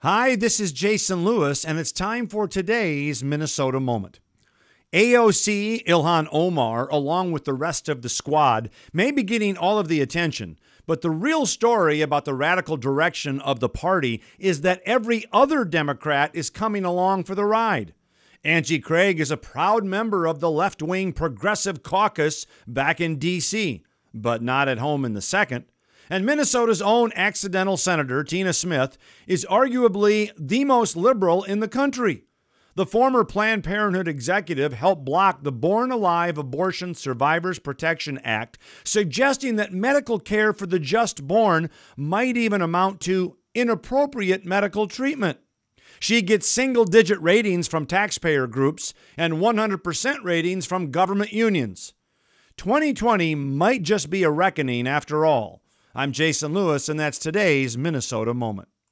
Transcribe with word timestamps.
Hi, 0.00 0.36
this 0.36 0.60
is 0.60 0.72
Jason 0.72 1.24
Lewis, 1.24 1.64
and 1.64 1.78
it's 1.78 1.90
time 1.90 2.28
for 2.28 2.46
today's 2.46 3.24
Minnesota 3.24 3.80
Moment. 3.80 4.20
AOC 4.92 5.86
Ilhan 5.86 6.28
Omar, 6.30 6.86
along 6.90 7.32
with 7.32 7.46
the 7.46 7.54
rest 7.54 7.88
of 7.88 8.02
the 8.02 8.10
squad, 8.10 8.68
may 8.92 9.10
be 9.10 9.22
getting 9.22 9.56
all 9.56 9.78
of 9.78 9.88
the 9.88 10.02
attention, 10.02 10.58
but 10.86 11.00
the 11.00 11.10
real 11.10 11.46
story 11.46 12.02
about 12.02 12.26
the 12.26 12.34
radical 12.34 12.76
direction 12.76 13.40
of 13.40 13.60
the 13.60 13.70
party 13.70 14.22
is 14.38 14.60
that 14.60 14.82
every 14.84 15.24
other 15.32 15.64
Democrat 15.64 16.30
is 16.34 16.50
coming 16.50 16.84
along 16.84 17.24
for 17.24 17.34
the 17.34 17.46
ride. 17.46 17.94
Angie 18.44 18.78
Craig 18.80 19.18
is 19.18 19.30
a 19.30 19.38
proud 19.38 19.82
member 19.82 20.26
of 20.26 20.40
the 20.40 20.50
left 20.50 20.82
wing 20.82 21.14
Progressive 21.14 21.82
Caucus 21.82 22.44
back 22.66 23.00
in 23.00 23.16
D.C., 23.16 23.82
but 24.12 24.42
not 24.42 24.68
at 24.68 24.76
home 24.76 25.06
in 25.06 25.14
the 25.14 25.22
second. 25.22 25.64
And 26.08 26.24
Minnesota's 26.24 26.82
own 26.82 27.12
accidental 27.14 27.76
senator, 27.76 28.22
Tina 28.22 28.52
Smith, 28.52 28.96
is 29.26 29.46
arguably 29.50 30.30
the 30.38 30.64
most 30.64 30.96
liberal 30.96 31.42
in 31.42 31.60
the 31.60 31.68
country. 31.68 32.24
The 32.76 32.86
former 32.86 33.24
Planned 33.24 33.64
Parenthood 33.64 34.06
executive 34.06 34.74
helped 34.74 35.04
block 35.04 35.42
the 35.42 35.50
Born 35.50 35.90
Alive 35.90 36.36
Abortion 36.36 36.94
Survivors 36.94 37.58
Protection 37.58 38.18
Act, 38.18 38.58
suggesting 38.84 39.56
that 39.56 39.72
medical 39.72 40.20
care 40.20 40.52
for 40.52 40.66
the 40.66 40.78
just 40.78 41.26
born 41.26 41.70
might 41.96 42.36
even 42.36 42.60
amount 42.60 43.00
to 43.00 43.38
inappropriate 43.54 44.44
medical 44.44 44.86
treatment. 44.86 45.38
She 45.98 46.20
gets 46.20 46.46
single 46.46 46.84
digit 46.84 47.18
ratings 47.22 47.66
from 47.66 47.86
taxpayer 47.86 48.46
groups 48.46 48.92
and 49.16 49.34
100% 49.34 50.22
ratings 50.22 50.66
from 50.66 50.90
government 50.90 51.32
unions. 51.32 51.94
2020 52.58 53.34
might 53.34 53.82
just 53.82 54.10
be 54.10 54.22
a 54.22 54.30
reckoning 54.30 54.86
after 54.86 55.24
all. 55.24 55.62
I'm 55.98 56.12
Jason 56.12 56.52
Lewis, 56.52 56.90
and 56.90 57.00
that's 57.00 57.16
today's 57.16 57.78
Minnesota 57.78 58.34
Moment. 58.34 58.68